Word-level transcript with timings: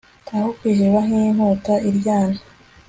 aho 0.33 0.47
kwiheba 0.57 0.99
nkinkota 1.07 1.73
iryana 1.89 2.39